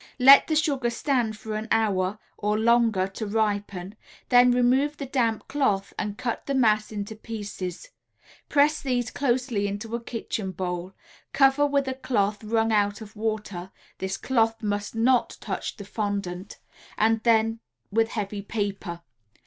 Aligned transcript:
Let 0.17 0.47
the 0.47 0.55
sugar 0.55 0.89
stand 0.89 1.37
for 1.37 1.53
an 1.53 1.67
hour 1.69 2.17
or 2.35 2.57
longer 2.57 3.07
to 3.09 3.27
ripen, 3.27 3.93
then 4.29 4.49
remove 4.49 4.97
the 4.97 5.05
damp 5.05 5.47
cloth 5.47 5.93
and 5.99 6.17
cut 6.17 6.47
the 6.47 6.55
mass 6.55 6.91
into 6.91 7.15
pieces; 7.15 7.89
press 8.49 8.81
these 8.81 9.11
closely 9.11 9.67
into 9.67 9.93
a 9.95 10.01
kitchen 10.01 10.53
bowl, 10.53 10.95
cover 11.33 11.67
with 11.67 11.87
a 11.87 11.93
cloth 11.93 12.43
wrung 12.43 12.71
out 12.71 13.01
of 13.01 13.15
water 13.15 13.69
(this 13.99 14.17
cloth 14.17 14.63
must 14.63 14.95
not 14.95 15.37
touch 15.39 15.75
the 15.77 15.85
fondant) 15.85 16.57
and 16.97 17.21
then 17.21 17.59
with 17.91 18.09
heavy 18.09 18.41
paper. 18.41 19.01